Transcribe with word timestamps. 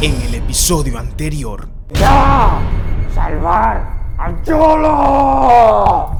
En 0.00 0.22
el 0.22 0.36
episodio 0.36 0.96
anterior, 0.96 1.66
¡Ya! 1.94 2.60
¡Salvar 3.12 3.82
a 4.16 4.30
Yolo! 4.44 6.10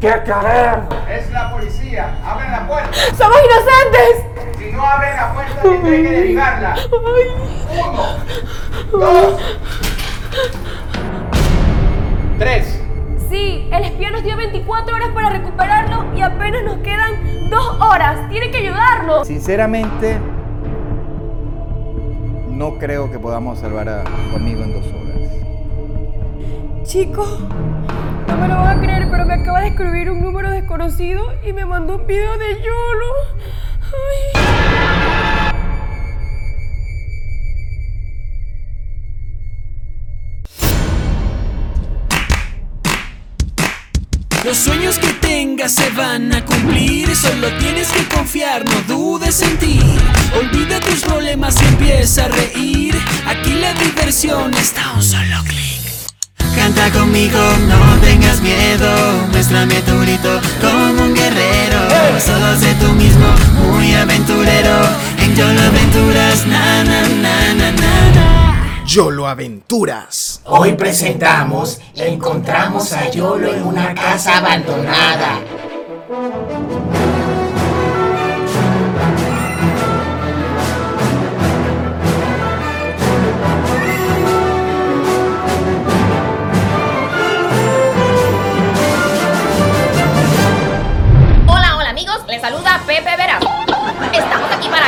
¿Qué 0.00 0.12
queremos? 0.24 0.94
Es 1.08 1.30
la 1.30 1.52
policía. 1.52 2.18
Abren 2.26 2.50
la 2.50 2.66
puerta. 2.66 2.90
¡Somos 3.16 3.38
inocentes! 3.44 4.58
Si 4.58 4.72
no 4.72 4.84
abren 4.84 5.16
la 5.16 5.32
puerta, 5.34 5.62
tendré 5.62 6.02
que 6.02 6.10
derribarla. 6.10 6.76
Uno, 8.90 8.98
dos, 8.98 9.40
tres. 12.40 12.80
Sí, 13.30 13.68
el 13.72 13.84
espía 13.84 14.10
nos 14.10 14.22
dio 14.24 14.36
24 14.36 14.94
horas 14.96 15.08
para 15.14 15.30
recuperarlo 15.30 16.12
y 16.16 16.22
apenas 16.22 16.62
nos 16.64 16.78
quedan 16.78 17.50
dos 17.50 17.80
horas. 17.80 18.28
Tiene 18.30 18.50
que 18.50 18.62
Sinceramente, 19.24 20.18
no 22.50 22.78
creo 22.78 23.10
que 23.10 23.18
podamos 23.18 23.58
salvar 23.58 23.88
a 23.88 24.04
tu 24.04 24.36
amigo 24.36 24.62
en 24.62 24.72
dos 24.72 24.86
horas. 24.86 25.14
Chicos, 26.84 27.40
no 28.28 28.36
me 28.36 28.48
lo 28.48 28.54
van 28.54 28.78
a 28.78 28.80
creer, 28.80 29.08
pero 29.10 29.24
me 29.24 29.34
acaba 29.34 29.60
de 29.60 29.68
escribir 29.68 30.10
un 30.10 30.22
número 30.22 30.50
desconocido 30.50 31.32
y 31.46 31.52
me 31.52 31.64
mandó 31.64 31.96
un 31.96 32.06
video 32.06 32.36
de 32.38 32.62
Yolo. 32.62 33.12
Ay. 34.36 34.43
Los 44.44 44.58
sueños 44.58 44.98
que 44.98 45.10
tengas 45.14 45.72
se 45.72 45.88
van 45.90 46.30
a 46.34 46.44
cumplir, 46.44 47.16
solo 47.16 47.48
tienes 47.58 47.88
que 47.88 48.06
confiar, 48.14 48.62
no 48.66 48.78
dudes 48.82 49.40
en 49.40 49.56
ti. 49.56 49.80
Olvida 50.38 50.80
tus 50.80 51.00
problemas 51.00 51.56
y 51.62 51.64
empieza 51.66 52.26
a 52.26 52.28
reír. 52.28 52.94
Aquí 53.26 53.54
la 53.54 53.72
diversión 53.72 54.52
está 54.52 54.90
a 54.90 54.92
un 54.92 55.02
solo 55.02 55.42
clic. 55.44 55.80
Canta 56.54 56.90
conmigo, 56.90 57.38
no 57.68 57.96
tengas 58.02 58.42
miedo. 58.42 59.26
Muéstrame 59.32 59.80
tu 59.80 59.98
grito 60.00 60.38
como 60.60 61.04
un 61.04 61.14
guerrero. 61.14 61.80
Solo 62.20 62.54
sé 62.60 62.74
tú 62.74 62.92
mismo, 62.92 63.26
muy 63.62 63.94
aventurero. 63.94 64.76
En 65.20 65.34
Yolo 65.34 65.62
Aventuras, 65.62 66.46
na 66.46 66.84
na 66.84 67.00
na 67.08 67.54
na 67.54 67.72
na. 67.72 67.93
YOLO 68.94 69.26
Aventuras. 69.26 70.40
Hoy 70.44 70.74
presentamos 70.74 71.80
Encontramos 71.96 72.92
a 72.92 73.10
Yolo 73.10 73.52
en 73.52 73.66
una 73.66 73.92
casa 73.92 74.38
abandonada. 74.38 75.40
Hola, 91.48 91.76
hola 91.78 91.90
amigos, 91.90 92.24
les 92.28 92.40
saluda 92.40 92.80
Pepe 92.86 93.23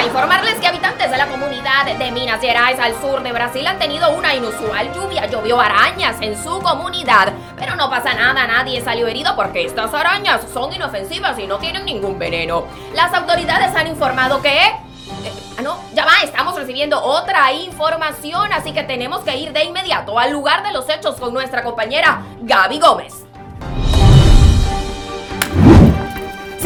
informarles 0.05 0.55
que 0.57 0.67
habitantes 0.67 1.11
de 1.11 1.17
la 1.17 1.27
comunidad 1.27 1.87
de 1.87 2.11
Minas 2.11 2.41
Gerais 2.41 2.79
al 2.79 2.95
sur 3.01 3.23
de 3.23 3.33
Brasil 3.33 3.67
han 3.67 3.79
tenido 3.79 4.11
una 4.11 4.35
inusual 4.35 4.93
lluvia. 4.93 5.27
Llovió 5.27 5.61
arañas 5.61 6.17
en 6.21 6.43
su 6.43 6.61
comunidad. 6.61 7.33
Pero 7.57 7.77
no 7.77 7.89
pasa 7.89 8.15
nada, 8.15 8.47
nadie 8.47 8.81
salió 8.81 9.07
herido 9.07 9.35
porque 9.37 9.65
estas 9.65 9.93
arañas 9.95 10.43
son 10.53 10.73
inofensivas 10.73 11.39
y 11.39 11.47
no 11.47 11.59
tienen 11.59 11.85
ningún 11.85 12.19
veneno. 12.19 12.65
Las 12.95 13.13
autoridades 13.15 13.75
han 13.75 13.87
informado 13.87 14.43
que... 14.43 14.67
eh, 14.67 15.33
ah, 15.59 15.63
no, 15.63 15.79
ya 15.95 16.05
va, 16.05 16.23
estamos 16.23 16.55
recibiendo 16.57 17.03
otra 17.03 17.53
información, 17.53 18.53
así 18.53 18.73
que 18.73 18.83
tenemos 18.83 19.21
que 19.21 19.37
ir 19.37 19.53
de 19.53 19.65
inmediato 19.65 20.19
al 20.19 20.33
lugar 20.33 20.63
de 20.63 20.73
los 20.73 20.89
hechos 20.89 21.17
con 21.17 21.33
nuestra 21.33 21.63
compañera 21.63 22.23
Gaby 22.43 22.79
Gómez. 22.79 23.26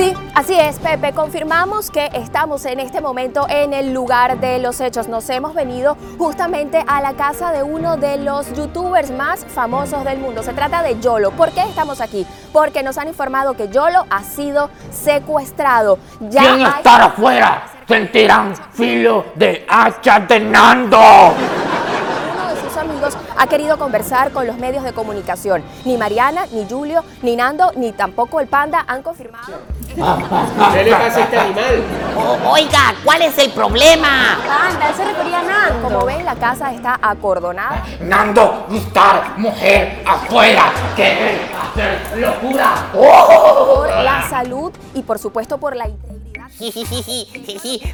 Sí, 0.01 0.15
así 0.35 0.55
es, 0.59 0.79
Pepe. 0.79 1.13
Confirmamos 1.13 1.91
que 1.91 2.09
estamos 2.15 2.65
en 2.65 2.81
este 2.81 3.03
momento 3.03 3.47
en 3.51 3.75
el 3.75 3.93
lugar 3.93 4.41
de 4.41 4.59
los 4.59 4.81
hechos. 4.81 5.09
Nos 5.09 5.29
hemos 5.29 5.53
venido 5.53 5.95
justamente 6.17 6.83
a 6.87 7.03
la 7.03 7.13
casa 7.13 7.53
de 7.53 7.63
uno 7.63 7.99
de 7.99 8.17
los 8.17 8.51
youtubers 8.55 9.11
más 9.11 9.45
famosos 9.45 10.03
del 10.07 10.17
mundo. 10.19 10.43
Se 10.43 10.55
trata 10.55 10.83
de 10.83 10.99
Yolo. 11.01 11.33
¿Por 11.33 11.51
qué 11.51 11.61
estamos 11.65 12.01
aquí? 12.01 12.27
Porque 12.51 12.83
nos 12.83 12.97
han 12.97 13.09
informado 13.09 13.53
que 13.59 13.69
Yolo 13.69 14.07
ha 14.09 14.23
sido 14.23 14.71
secuestrado. 14.91 15.99
Ya 16.19 16.41
¿Quién 16.45 16.65
hay- 16.67 16.73
estará 16.79 17.05
afuera? 17.05 17.63
Sentirán 17.87 18.55
filo 18.73 19.27
de 19.35 19.67
hacha 19.69 20.21
de 20.21 20.41
Nando. 20.41 20.99
uno 20.99 22.55
de 22.55 22.61
sus 22.63 22.75
amigos 22.79 23.19
ha 23.41 23.47
querido 23.47 23.79
conversar 23.79 24.33
con 24.33 24.47
los 24.47 24.57
medios 24.59 24.85
de 24.85 24.93
comunicación. 24.93 25.65
Ni 25.87 25.97
Mariana, 25.97 26.45
ni 26.53 26.67
Julio, 26.69 27.03
ni 27.23 27.37
Nando, 27.37 27.73
ni 27.75 27.93
tampoco 27.93 28.39
el 28.41 28.49
panda 28.49 28.85
han 28.87 29.03
confirmado. 29.03 29.55
¿Qué 29.95 30.85
le 30.85 30.91
pasa 30.93 31.19
a 31.19 31.21
este 31.23 31.39
animal? 31.39 31.83
O- 32.17 32.51
oiga, 32.51 32.95
¿cuál 33.03 33.23
es 33.23 33.37
el 33.39 33.51
problema? 33.53 34.39
Panda, 34.47 34.89
él 34.91 34.95
se 34.95 35.05
refería 35.07 35.41
a 35.41 35.43
Nando. 35.43 35.89
Como 35.89 36.05
ven, 36.05 36.25
la 36.25 36.35
casa 36.37 36.71
está 36.73 36.99
acordonada. 37.01 37.83
Nando, 38.01 38.67
estar 38.73 39.39
mujer 39.39 40.03
afuera. 40.07 40.65
Querer 40.95 41.41
hacer 41.73 42.19
locura. 42.19 42.75
¡Oh! 42.95 43.75
por 43.77 43.89
la 43.89 44.29
salud 44.29 44.71
y 44.95 45.03
por 45.03 45.19
supuesto 45.19 45.57
por 45.59 45.75
la 45.77 45.89
integridad. 45.89 46.10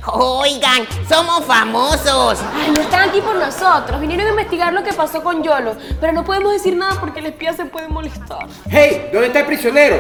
Oigan, 0.06 0.86
somos 1.08 1.44
famosos. 1.44 2.40
Ay, 2.54 2.72
no 2.74 2.80
están 2.80 3.08
aquí 3.08 3.20
por 3.20 3.36
nosotros. 3.36 4.00
Vinieron 4.00 4.26
a 4.26 4.30
investigar 4.30 4.72
lo 4.72 4.82
que 4.82 4.92
pasó 4.92 5.22
con 5.22 5.42
Yolo. 5.42 5.76
Pero 6.00 6.12
no 6.12 6.24
podemos 6.24 6.52
decir 6.52 6.76
nada 6.76 6.98
porque 6.98 7.20
el 7.20 7.26
espía 7.26 7.52
se 7.52 7.66
puede 7.66 7.88
molestar. 7.88 8.46
Hey, 8.68 9.08
¿dónde 9.12 9.28
está 9.28 9.40
el 9.40 9.46
prisionero? 9.46 9.98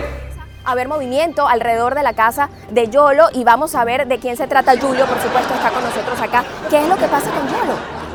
A 0.64 0.74
ver 0.74 0.88
movimiento 0.88 1.46
alrededor 1.46 1.94
de 1.94 2.02
la 2.02 2.14
casa 2.14 2.50
de 2.70 2.88
Yolo 2.88 3.28
y 3.32 3.44
vamos 3.44 3.76
a 3.76 3.84
ver 3.84 4.08
de 4.08 4.18
quién 4.18 4.36
se 4.36 4.48
trata. 4.48 4.72
Julio, 4.72 5.06
por 5.06 5.20
supuesto, 5.20 5.54
está 5.54 5.70
con 5.70 5.84
nosotros 5.84 6.20
acá. 6.20 6.44
¿Qué 6.68 6.78
es 6.78 6.88
lo 6.88 6.96
que 6.96 7.06
pasa 7.06 7.30
con 7.30 7.46
Yolo? 7.46 7.74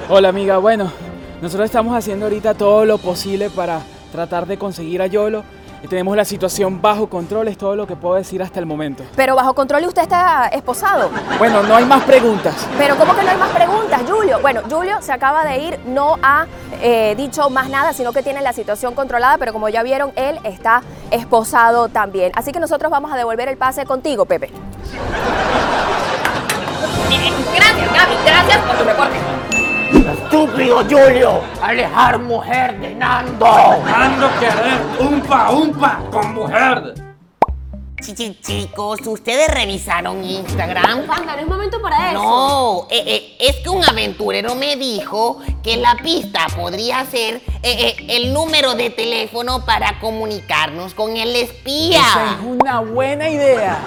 Hola 0.10 0.28
amiga, 0.28 0.58
bueno, 0.58 0.92
nosotros 1.42 1.66
estamos 1.66 1.96
haciendo 1.96 2.26
ahorita 2.26 2.56
todo 2.56 2.84
lo 2.84 2.98
posible 2.98 3.50
para 3.50 3.80
tratar 4.12 4.46
de 4.48 4.58
conseguir 4.58 5.02
a 5.02 5.08
Yolo. 5.08 5.46
Y 5.84 5.88
tenemos 5.88 6.16
la 6.16 6.26
situación 6.26 6.80
bajo 6.80 7.08
control, 7.08 7.48
es 7.48 7.58
todo 7.58 7.76
lo 7.76 7.88
que 7.88 7.96
puedo 7.96 8.16
decir 8.16 8.42
hasta 8.44 8.60
el 8.60 8.68
momento. 8.68 9.04
Pero 9.16 9.36
bajo 9.36 9.54
control 9.54 9.84
y 9.84 9.88
usted 9.88 10.04
está 10.04 10.48
esposado. 10.48 11.10
Bueno, 11.40 11.64
no 11.64 11.76
hay 11.76 11.86
más 11.86 12.04
preguntas. 12.04 12.68
Pero 12.78 12.96
¿cómo 12.98 13.16
que 13.16 13.24
no 13.24 13.32
hay 13.32 13.38
más 13.38 13.50
preguntas, 13.50 14.02
Julio? 14.08 14.40
Bueno, 14.42 14.62
Julio 14.70 15.02
se 15.02 15.12
acaba 15.12 15.44
de 15.44 15.58
ir, 15.58 15.80
no 15.88 16.18
ha 16.22 16.46
eh, 16.82 17.16
dicho 17.18 17.50
más 17.50 17.70
nada, 17.70 17.94
sino 17.94 18.14
que 18.14 18.22
tiene 18.22 18.42
la 18.42 18.54
situación 18.54 18.94
controlada, 18.94 19.38
pero 19.40 19.54
como 19.54 19.70
ya 19.70 19.82
vieron, 19.82 20.12
él 20.16 20.40
está 20.44 20.84
esposado 21.10 21.90
también. 21.90 22.32
Así 22.36 22.52
que 22.52 22.60
nosotros 22.60 22.92
vamos 22.92 23.12
a 23.12 23.18
devolver 23.18 23.50
el 23.50 23.58
pase 23.58 23.86
contigo, 23.86 24.26
Pepe. 24.26 24.52
Gracias, 27.56 27.94
Gaby, 27.94 28.16
gracias 28.26 28.58
por 28.66 28.78
tu 28.78 28.84
reporte. 28.84 29.31
Estúpido 30.42 30.78
Julio. 30.90 31.42
Alejar 31.62 32.18
mujer 32.18 32.80
de 32.80 32.96
Nando. 32.96 33.46
Ando 33.46 34.28
querer 34.40 34.82
umpa 35.00 35.52
umpa 35.52 36.00
con 36.12 36.34
mujer. 36.34 36.96
Chi- 38.02 38.16
chi- 38.16 38.40
Chicos, 38.42 39.02
¿ustedes 39.06 39.54
revisaron 39.54 40.24
Instagram? 40.24 41.06
Panda, 41.06 41.36
no 41.36 41.42
es 41.42 41.48
momento 41.48 41.80
para 41.80 42.14
No, 42.14 42.88
eh, 42.90 43.04
eh, 43.06 43.36
es 43.40 43.58
que 43.58 43.70
un 43.70 43.84
aventurero 43.88 44.56
me 44.56 44.76
dijo 44.78 45.38
que 45.62 45.78
la 45.78 45.96
pista 45.98 46.48
podría 46.56 47.06
ser 47.06 47.36
eh, 47.36 47.42
eh, 47.62 47.96
el 48.10 48.34
número 48.34 48.74
de 48.74 48.90
teléfono 48.90 49.64
para 49.64 50.00
comunicarnos 50.00 50.96
con 50.96 51.16
el 51.18 51.36
espía. 51.36 52.00
Esa 52.00 52.32
es 52.32 52.38
una 52.48 52.80
buena 52.80 53.30
idea. 53.30 53.78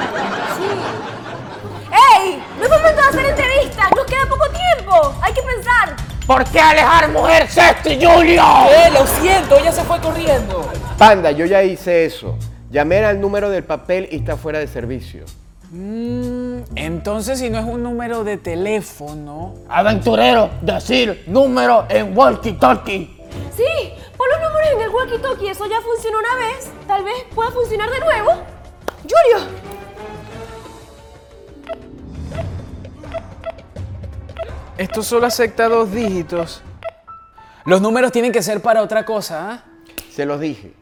¡Ey! 2.16 2.40
No 2.58 2.64
es 2.64 2.70
momento 2.70 3.02
de 3.02 3.08
hacer 3.08 3.26
entrevistas, 3.26 3.90
nos 3.96 4.04
queda 4.06 4.26
poco 4.28 4.44
tiempo. 4.50 5.14
Hay 5.20 5.32
que 5.32 5.42
pensar. 5.42 6.13
¿Por 6.26 6.42
qué 6.44 6.58
alejar 6.58 7.10
mujer, 7.10 7.48
Cesti 7.48 7.96
Julio? 8.02 8.42
Eh, 8.70 8.90
lo 8.92 9.06
siento, 9.06 9.58
ella 9.58 9.72
se 9.72 9.82
fue 9.84 10.00
corriendo. 10.00 10.66
Panda, 10.96 11.30
yo 11.30 11.44
ya 11.44 11.62
hice 11.62 12.06
eso. 12.06 12.38
Llamé 12.70 13.04
al 13.04 13.20
número 13.20 13.50
del 13.50 13.62
papel 13.62 14.08
y 14.10 14.16
está 14.16 14.38
fuera 14.38 14.58
de 14.58 14.66
servicio. 14.66 15.26
Mm, 15.70 16.60
entonces, 16.76 17.38
si 17.40 17.50
no 17.50 17.58
es 17.58 17.66
un 17.66 17.82
número 17.82 18.24
de 18.24 18.38
teléfono. 18.38 19.54
Aventurero, 19.68 20.48
decir 20.62 21.24
número 21.26 21.84
en 21.90 22.16
walkie-talkie. 22.16 23.10
Sí, 23.54 23.92
pon 24.16 24.26
los 24.32 24.48
números 24.48 24.68
en 24.72 24.80
el 24.80 24.90
walkie-talkie, 24.90 25.50
eso 25.50 25.66
ya 25.66 25.80
funcionó 25.82 26.18
una 26.18 26.46
vez. 26.46 26.70
Tal 26.86 27.04
vez 27.04 27.16
pueda 27.34 27.50
funcionar 27.50 27.90
de 27.90 28.00
nuevo. 28.00 28.30
Julio. 29.02 29.73
Esto 34.76 35.02
solo 35.04 35.26
acepta 35.26 35.68
dos 35.68 35.92
dígitos. 35.92 36.62
Los 37.64 37.80
números 37.80 38.10
tienen 38.10 38.32
que 38.32 38.42
ser 38.42 38.60
para 38.60 38.82
otra 38.82 39.04
cosa, 39.04 39.50
¿ah? 39.52 39.64
Se 40.10 40.26
los 40.26 40.40
dije. 40.40 40.74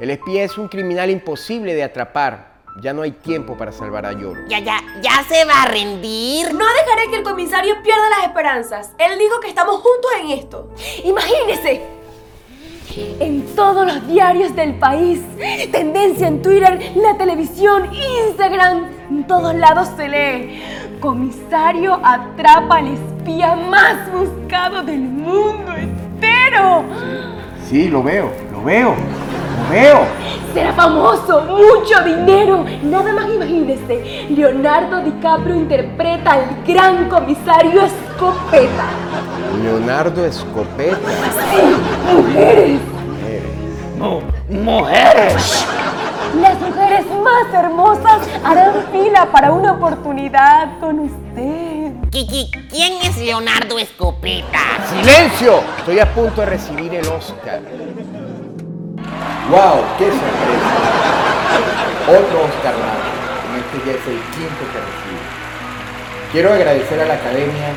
El 0.00 0.10
espía 0.10 0.42
es 0.42 0.58
un 0.58 0.66
criminal 0.66 1.10
imposible 1.10 1.74
de 1.74 1.84
atrapar. 1.84 2.50
Ya 2.82 2.92
no 2.92 3.02
hay 3.02 3.12
tiempo 3.12 3.56
para 3.56 3.70
salvar 3.70 4.04
a 4.06 4.12
Yolo. 4.12 4.48
Ya, 4.48 4.58
ya, 4.58 4.80
ya 5.00 5.24
se 5.28 5.44
va 5.44 5.62
a 5.62 5.66
rendir. 5.66 6.52
No 6.52 6.64
dejaré 6.64 7.10
que 7.10 7.16
el 7.16 7.22
comisario 7.22 7.80
pierda 7.82 8.10
las 8.10 8.26
esperanzas. 8.26 8.90
Él 8.98 9.18
dijo 9.18 9.38
que 9.40 9.48
estamos 9.48 9.76
juntos 9.76 10.10
en 10.20 10.30
esto. 10.30 10.70
Imagínese. 11.04 11.82
En 13.20 13.46
todos 13.54 13.86
los 13.86 14.06
diarios 14.08 14.56
del 14.56 14.74
país, 14.74 15.20
tendencia 15.70 16.26
en 16.26 16.42
Twitter, 16.42 16.92
la 16.96 17.16
televisión, 17.16 17.88
Instagram, 18.26 18.90
en 19.10 19.26
todos 19.28 19.54
lados 19.54 19.88
se 19.96 20.08
lee. 20.08 20.62
Comisario 21.00 22.00
atrapa 22.02 22.78
al 22.78 22.88
espía 23.20 23.54
más 23.54 24.10
buscado 24.12 24.82
del 24.82 25.00
mundo 25.00 25.72
entero. 25.74 26.84
Sí, 27.68 27.88
lo 27.88 28.02
veo, 28.02 28.32
lo 28.50 28.64
veo, 28.64 28.94
lo 28.94 29.70
veo. 29.70 30.00
Será 30.54 30.72
famoso, 30.72 31.42
mucho 31.42 32.02
dinero. 32.02 32.64
Nada 32.82 33.12
más 33.12 33.26
imagínese. 33.28 34.26
Leonardo 34.30 35.02
DiCaprio 35.02 35.54
interpreta 35.54 36.32
al 36.32 36.64
gran 36.66 37.08
comisario 37.08 37.82
Escopeta. 37.82 38.86
Leonardo 39.62 40.24
Escopeta. 40.24 40.96
Sí, 41.50 42.16
mujeres. 42.16 42.80
mujeres. 44.48 45.66
Las 46.40 46.60
mujeres 46.60 47.04
más 47.22 47.64
hermosas 47.64 48.28
harán 48.44 48.72
fila 48.92 49.28
para 49.30 49.52
una 49.52 49.72
oportunidad 49.72 50.78
con 50.80 51.00
usted. 51.00 51.69
Kiki, 52.10 52.50
¿quién 52.68 52.94
es 53.02 53.16
Leonardo 53.18 53.78
Escopeta? 53.78 54.58
¡Silencio! 54.90 55.62
Estoy 55.78 56.00
a 56.00 56.12
punto 56.12 56.40
de 56.40 56.46
recibir 56.48 56.92
el 56.92 57.06
Oscar. 57.06 57.60
¡Wow! 59.48 59.84
¡Qué 59.96 60.06
sorpresa! 60.06 60.74
Otro 62.08 62.46
Oscar 62.46 62.74
más. 62.78 62.98
Este 63.60 63.78
ya 63.86 63.92
es 63.92 64.06
el 64.08 64.20
quinto 64.34 64.64
que 64.72 64.80
recibo. 64.80 65.22
Quiero 66.32 66.52
agradecer 66.52 67.00
a 67.00 67.04
la 67.06 67.14
academia, 67.14 67.68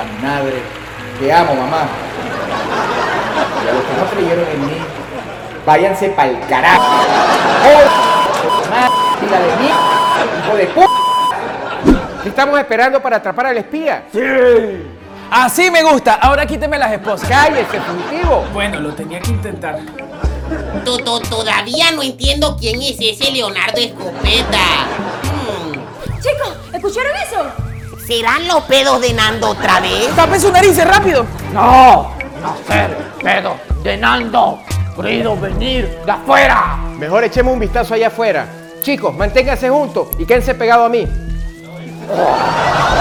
a 0.00 0.04
mi 0.04 0.26
madre, 0.26 0.60
que 1.20 1.32
amo, 1.32 1.54
mamá. 1.54 1.86
Y 3.64 3.68
a 3.68 3.72
los 3.72 3.84
que 3.84 3.94
no 3.96 4.04
creyeron 4.10 4.48
en 4.52 4.66
mí, 4.66 4.78
váyanse 5.64 6.08
pa'l 6.08 6.40
carajo. 6.48 6.82
¡Oh! 7.66 7.86
¡Tira 9.20 9.38
de 9.38 9.56
mí! 9.62 9.70
¡Hijo 10.44 10.56
de 10.56 10.66
p! 10.66 10.93
¿Qué 12.24 12.30
estamos 12.30 12.58
esperando 12.58 13.00
para 13.00 13.16
atrapar 13.18 13.46
al 13.46 13.58
espía? 13.58 14.04
¡Sí! 14.12 14.18
Así 15.30 15.70
me 15.70 15.82
gusta. 15.82 16.14
Ahora 16.14 16.46
quíteme 16.46 16.78
las 16.78 16.90
esposas. 16.92 17.28
¡Cállese, 17.28 17.78
fugitivo! 17.80 18.44
Bueno, 18.52 18.80
lo 18.80 18.92
tenía 18.94 19.20
que 19.20 19.30
intentar. 19.30 19.78
To- 20.84 20.96
to- 20.98 21.20
Todavía 21.20 21.90
no 21.92 22.02
entiendo 22.02 22.56
quién 22.58 22.80
es 22.82 22.96
ese 23.00 23.30
Leonardo 23.30 23.78
Escopeta. 23.78 24.58
Hmm, 25.22 25.72
Chicos, 26.20 26.56
¿escucharon 26.72 27.12
eso? 27.26 27.46
¿Serán 28.06 28.46
los 28.48 28.62
pedos 28.64 29.00
de 29.00 29.12
Nando 29.12 29.50
otra 29.50 29.80
vez? 29.80 30.08
¡Tape 30.16 30.38
su 30.40 30.50
nariz 30.52 30.82
rápido! 30.84 31.24
No, 31.52 32.10
no 32.42 32.56
ser 32.66 32.96
pedo 33.22 33.56
de 33.82 33.96
Nando. 33.96 34.60
Querido 34.96 35.36
venir 35.38 35.98
de 36.06 36.12
afuera. 36.12 36.76
Mejor 36.98 37.24
echemos 37.24 37.52
un 37.54 37.60
vistazo 37.60 37.94
allá 37.94 38.08
afuera. 38.08 38.46
Chicos, 38.82 39.14
manténganse 39.14 39.68
juntos 39.70 40.08
y 40.18 40.24
quédense 40.26 40.54
pegados 40.54 40.86
a 40.86 40.88
mí. 40.88 41.06
Tengo 42.06 42.93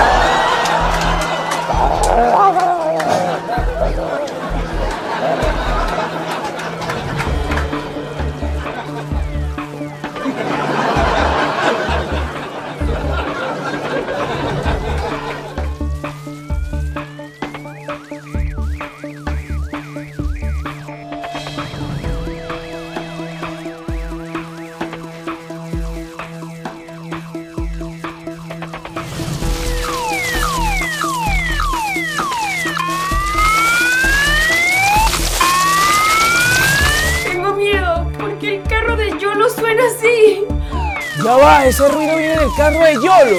Ya 41.24 41.38
va, 41.38 41.66
ese 41.66 41.88
ruido 41.88 42.18
viene 42.18 42.38
del 42.38 42.50
carro 42.58 42.80
de 42.84 42.96
Yolo. 42.96 43.38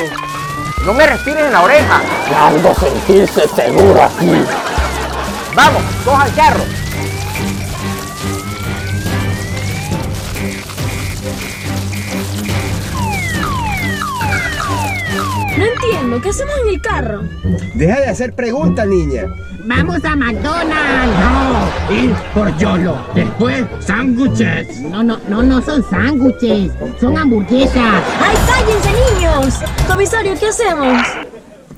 No 0.86 0.94
me 0.94 1.06
respires 1.06 1.44
en 1.44 1.52
la 1.52 1.60
oreja. 1.60 2.02
Nando 2.30 2.74
sentirse 2.74 3.46
seguro 3.48 4.02
aquí. 4.02 4.44
Vamos, 5.54 5.82
coja 6.02 6.26
el 6.26 6.34
carro. 6.34 6.64
No 15.58 15.64
entiendo, 15.64 16.22
¿qué 16.22 16.30
hacemos 16.30 16.54
en 16.62 16.68
el 16.68 16.80
carro? 16.80 17.22
Deja 17.74 18.00
de 18.00 18.06
hacer 18.08 18.34
preguntas, 18.34 18.86
niña. 18.86 19.26
Vamos 19.66 20.04
a 20.04 20.14
McDonald's. 20.14 21.18
No, 21.20 21.94
ir 21.94 22.12
por 22.34 22.54
Yolo. 22.58 22.98
Después, 23.14 23.64
sándwiches. 23.80 24.80
No, 24.80 25.02
no, 25.02 25.18
no, 25.26 25.42
no 25.42 25.62
son 25.62 25.82
sándwiches, 25.88 26.70
son 27.00 27.16
hamburguesas. 27.16 28.02
¡Ay, 28.20 28.36
cállense, 28.46 28.90
niños! 29.14 29.60
Comisario, 29.88 30.34
¿qué 30.38 30.48
hacemos? 30.48 31.02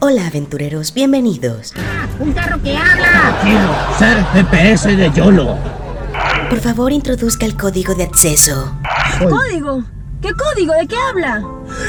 Hola 0.01 0.27
aventureros, 0.27 0.93
bienvenidos. 0.93 1.75
Un 2.19 2.33
carro 2.33 2.61
que 2.61 2.77
habla. 2.77 3.39
Quiero 3.43 3.69
ser 3.99 4.25
GPS 4.33 4.97
de 4.97 5.13
Yolo. 5.13 5.57
Por 6.51 6.59
favor, 6.59 6.91
introduzca 6.91 7.47
el 7.47 7.57
código 7.57 7.95
de 7.95 8.03
acceso. 8.03 8.73
¿Código? 9.21 9.85
¿Qué 10.21 10.33
código? 10.33 10.73
¿De 10.73 10.89
qué 10.89 10.97
habla? 10.97 11.41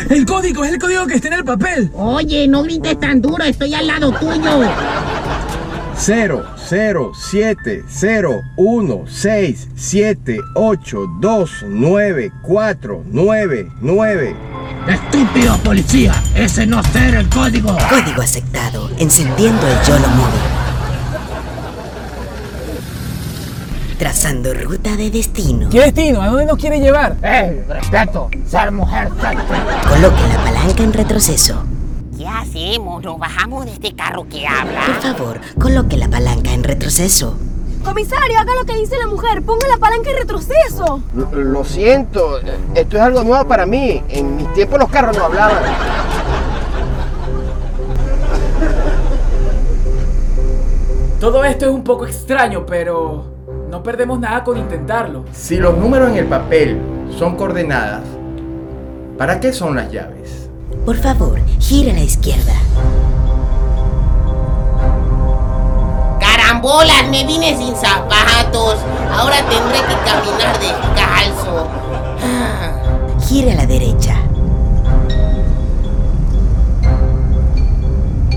El 0.09 0.25
código 0.25 0.63
es 0.63 0.73
el 0.73 0.79
código 0.79 1.07
que 1.07 1.15
está 1.15 1.29
en 1.29 1.33
el 1.35 1.43
papel. 1.43 1.89
Oye, 1.95 2.47
no 2.47 2.61
grites 2.61 2.99
tan 2.99 3.19
duro, 3.21 3.43
estoy 3.43 3.73
al 3.73 3.87
lado 3.87 4.11
tuyo. 4.11 4.59
0, 5.99 6.45
0, 6.55 7.11
7, 7.15 7.83
0, 7.87 8.41
1, 8.55 9.03
6, 9.07 9.67
7, 9.75 10.39
8, 10.53 11.05
2, 11.19 11.51
9, 11.69 12.31
4, 12.43 13.03
9, 13.07 13.71
9. 13.81 14.35
Estúpido 14.87 15.57
policía, 15.57 16.13
ese 16.35 16.67
no 16.67 16.83
ser 16.83 17.15
el 17.15 17.27
código. 17.29 17.75
Código 17.89 18.21
aceptado. 18.21 18.89
Encendiendo 18.99 19.67
el 19.67 19.81
YOLO 19.85 20.07
Mode. 20.09 20.37
Trazando 23.97 24.53
ruta 24.53 24.95
de 24.95 25.09
destino. 25.09 25.67
¿Qué 25.69 25.81
destino? 25.81 26.21
¿A 26.21 26.27
dónde 26.27 26.45
nos 26.45 26.57
quiere 26.57 26.79
llevar? 26.79 27.15
Eh, 27.23 27.65
respeto, 27.67 28.29
ser 28.47 28.71
mujer. 28.71 29.09
Coloque 29.09 30.21
la 30.29 30.43
palanca 30.43 30.83
en 30.83 30.93
retroceso. 30.93 31.63
¿Qué 32.27 32.33
hacemos? 32.33 33.01
Nos 33.05 33.17
bajamos 33.17 33.63
de 33.63 33.71
este 33.71 33.95
carro 33.95 34.27
que 34.27 34.45
habla. 34.45 34.81
Por 34.85 34.95
favor, 34.95 35.39
coloque 35.57 35.95
la 35.95 36.09
palanca 36.09 36.51
en 36.51 36.61
retroceso. 36.61 37.37
Comisario, 37.85 38.37
haga 38.37 38.53
lo 38.53 38.65
que 38.65 38.75
dice 38.75 38.97
la 38.97 39.07
mujer. 39.07 39.41
Ponga 39.43 39.65
la 39.69 39.77
palanca 39.77 40.09
en 40.09 40.17
retroceso. 40.17 41.01
Lo, 41.15 41.31
lo 41.31 41.63
siento, 41.63 42.41
esto 42.75 42.97
es 42.97 43.01
algo 43.01 43.23
nuevo 43.23 43.47
para 43.47 43.65
mí. 43.65 44.03
En 44.09 44.35
mis 44.35 44.53
tiempos 44.53 44.77
los 44.77 44.89
carros 44.89 45.15
no 45.15 45.23
hablaban. 45.23 45.63
Todo 51.21 51.45
esto 51.45 51.67
es 51.67 51.71
un 51.71 51.85
poco 51.85 52.05
extraño, 52.05 52.65
pero 52.65 53.23
no 53.69 53.81
perdemos 53.81 54.19
nada 54.19 54.43
con 54.43 54.57
intentarlo. 54.57 55.23
Si 55.31 55.55
los 55.55 55.77
números 55.77 56.09
en 56.09 56.17
el 56.17 56.25
papel 56.25 56.81
son 57.17 57.37
coordenadas, 57.37 58.03
¿para 59.17 59.39
qué 59.39 59.53
son 59.53 59.77
las 59.77 59.89
llaves? 59.89 60.46
Por 60.87 60.95
favor, 60.95 61.37
gira 61.59 61.91
a 61.91 61.95
la 61.95 61.99
izquierda. 61.99 62.53
Carambolas, 66.17 67.09
me 67.09 67.25
vine 67.25 67.57
sin 67.57 67.75
zapatos. 67.75 68.77
Ahora 69.11 69.35
tendré 69.49 69.79
que 69.81 69.95
caminar 70.09 70.57
descalzo. 70.61 71.67
Ah. 72.23 73.19
Gira 73.19 73.51
a 73.51 73.55
la 73.55 73.65
derecha. 73.65 74.15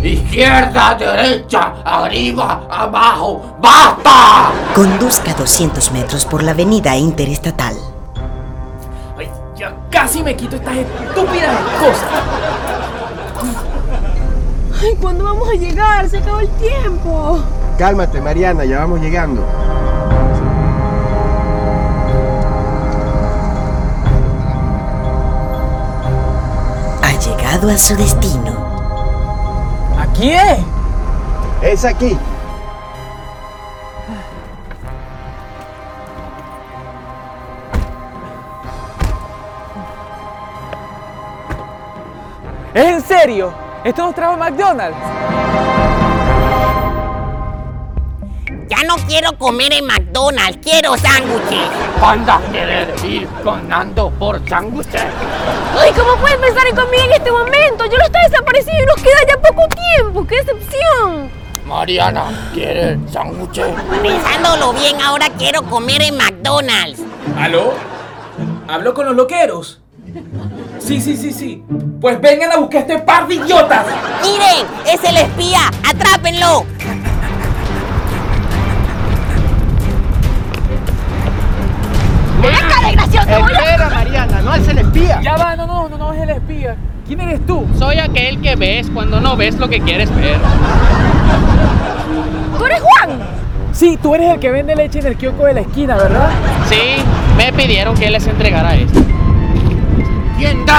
Izquierda, 0.02 0.96
derecha, 0.96 1.74
arriba, 1.84 2.66
abajo, 2.68 3.58
¡basta! 3.60 4.50
Conduzca 4.74 5.34
200 5.34 5.92
metros 5.92 6.24
por 6.24 6.42
la 6.42 6.50
avenida 6.50 6.96
interestatal. 6.96 7.76
Casi 9.90 10.22
me 10.22 10.36
quito 10.36 10.56
estas 10.56 10.76
estúpidas 10.76 11.58
cosas. 11.80 12.08
Ay, 14.82 14.96
¿cuándo 15.00 15.24
vamos 15.24 15.48
a 15.48 15.54
llegar? 15.54 16.08
Se 16.08 16.18
acabó 16.18 16.40
el 16.40 16.48
tiempo. 16.50 17.38
Cálmate, 17.78 18.20
Mariana, 18.20 18.64
ya 18.64 18.78
vamos 18.78 19.00
llegando. 19.00 19.44
llegado 27.20 27.70
a 27.70 27.78
su 27.78 27.96
destino. 27.96 28.52
¿Aquí 29.98 30.30
es? 30.32 30.58
Es 31.62 31.84
aquí. 31.84 32.16
Serio? 43.20 43.52
¿Esto 43.84 44.06
nos 44.06 44.14
trajo 44.14 44.36
McDonald's? 44.36 44.96
Ya 48.68 48.82
no 48.84 48.96
quiero 49.06 49.36
comer 49.36 49.72
en 49.74 49.84
McDonald's, 49.84 50.58
quiero 50.62 50.96
sándwiches. 50.96 51.68
Panda 52.00 52.40
querer 52.50 52.94
ir 53.04 53.28
con 53.44 53.68
Nando 53.68 54.10
por 54.10 54.40
sándwiches. 54.48 55.02
Ay, 55.78 55.92
¿cómo 55.92 56.16
puedes 56.16 56.38
pensar 56.38 56.66
en 56.66 56.76
conmigo 56.76 57.02
en 57.04 57.12
este 57.12 57.30
momento? 57.30 57.84
Yo 57.86 57.98
no 57.98 58.04
estoy 58.04 58.22
desaparecido 58.30 58.82
y 58.82 58.86
nos 58.86 59.02
queda 59.02 59.18
ya 59.28 59.36
poco 59.40 59.68
tiempo. 59.68 60.26
¡Qué 60.26 60.36
decepción! 60.36 61.30
Mariana 61.66 62.50
quiere 62.54 62.98
sándwiches. 63.12 63.66
Pensándolo 64.02 64.72
bien, 64.72 64.98
ahora 65.02 65.28
quiero 65.36 65.62
comer 65.64 66.00
en 66.02 66.16
McDonald's. 66.16 67.02
¿Aló? 67.38 67.74
¿Hablo 68.66 68.94
con 68.94 69.06
los 69.06 69.16
loqueros? 69.16 69.79
Sí, 70.90 71.00
sí, 71.00 71.16
sí, 71.16 71.32
sí. 71.32 71.64
Pues 72.00 72.20
vengan 72.20 72.50
a 72.50 72.56
buscar 72.56 72.80
este 72.80 72.98
par 72.98 73.28
de 73.28 73.36
idiotas. 73.36 73.86
Miren, 74.22 74.66
es 74.92 75.04
el 75.08 75.18
espía, 75.18 75.60
atrápenlo. 75.88 76.64
¡Venga, 82.42 82.86
desgraciado! 82.88 83.26
¡Te 83.28 83.38
voy 83.40 83.52
a... 83.52 83.58
Espera, 83.60 83.90
Mariana, 83.90 84.40
no 84.42 84.54
es 84.56 84.66
el 84.66 84.78
espía. 84.78 85.20
Ya 85.22 85.36
va, 85.36 85.54
no, 85.54 85.68
no, 85.68 85.88
no, 85.88 85.96
no 85.96 86.12
es 86.12 86.22
el 86.22 86.30
espía. 86.30 86.74
¿Quién 87.06 87.20
eres 87.20 87.46
tú? 87.46 87.68
Soy 87.78 88.00
aquel 88.00 88.40
que 88.40 88.56
ves 88.56 88.90
cuando 88.92 89.20
no 89.20 89.36
ves 89.36 89.60
lo 89.60 89.68
que 89.68 89.78
quieres 89.78 90.12
ver. 90.16 90.38
¿Tú 92.58 92.64
eres 92.64 92.80
Juan? 92.80 93.20
Sí, 93.70 93.96
tú 94.02 94.16
eres 94.16 94.34
el 94.34 94.40
que 94.40 94.50
vende 94.50 94.74
leche 94.74 94.98
en 94.98 95.06
el 95.06 95.16
kiosco 95.16 95.44
de 95.44 95.54
la 95.54 95.60
esquina, 95.60 95.94
¿verdad? 95.94 96.30
Sí, 96.68 96.96
me 97.36 97.52
pidieron 97.52 97.96
que 97.96 98.10
les 98.10 98.26
entregara 98.26 98.74
esto. 98.74 98.98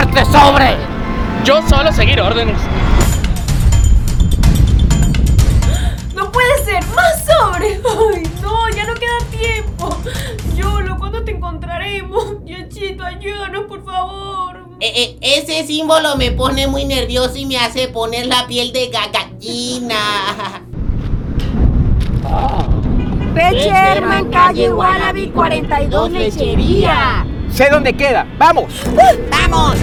¿Quién 0.01 0.13
darte 0.13 0.31
sobre? 0.31 0.77
Yo 1.43 1.61
solo 1.67 1.91
seguir 1.91 2.19
órdenes. 2.21 2.57
¡No 6.15 6.31
puede 6.31 6.63
ser! 6.65 6.83
¡Más 6.95 7.23
sobre! 7.25 7.67
¡Ay, 7.75 8.23
no! 8.41 8.69
¡Ya 8.75 8.85
no 8.85 8.93
queda 8.95 9.17
tiempo! 9.29 9.97
Yolo, 10.55 10.97
¿cuándo 10.97 11.23
te 11.23 11.31
encontraremos? 11.31 12.43
Diosito, 12.45 13.03
ayúdanos, 13.03 13.65
por 13.65 13.83
favor. 13.85 14.61
Eh, 14.79 14.91
eh, 14.95 15.17
ese 15.21 15.65
símbolo 15.67 16.15
me 16.15 16.31
pone 16.31 16.65
muy 16.67 16.85
nervioso 16.85 17.37
y 17.37 17.45
me 17.45 17.57
hace 17.57 17.87
poner 17.87 18.25
la 18.25 18.47
piel 18.47 18.71
de 18.73 18.91
ga- 18.91 19.11
gallina. 19.11 19.97
Sherman, 23.53 24.29
calle 24.31 24.71
Wallaby 24.73 25.27
42, 25.29 26.11
lechería. 26.11 27.25
Sé 27.51 27.69
dónde 27.69 27.93
queda. 27.93 28.25
¡Vamos! 28.37 28.65
¡Vamos! 29.29 29.75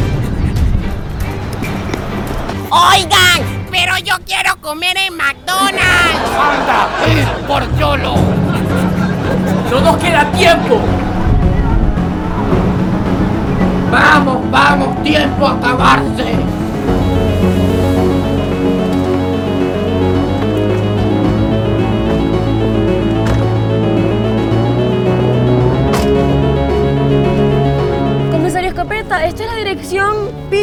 Oigan, 2.71 3.67
pero 3.71 3.97
yo 3.99 4.15
quiero 4.27 4.57
comer 4.61 4.97
en 4.99 5.17
McDonald's. 5.17 6.31
Panda 6.37 6.89
ir 7.09 7.27
por 7.47 7.79
Yolo. 7.79 8.15
¡No 9.71 9.81
nos 9.81 9.97
queda 9.97 10.31
tiempo! 10.33 10.81
Vamos, 13.91 14.51
vamos, 14.51 15.03
tiempo 15.03 15.47
a 15.47 15.53
acabarse. 15.53 16.48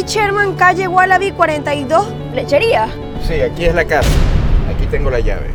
Sherman, 0.05 0.53
calle 0.55 0.87
Wallaby 0.87 1.31
42, 1.31 2.07
lechería. 2.33 2.87
Sí, 3.27 3.41
aquí 3.41 3.65
es 3.65 3.73
la 3.73 3.85
casa. 3.85 4.09
Aquí 4.69 4.85
tengo 4.87 5.09
la 5.09 5.19
llave. 5.19 5.54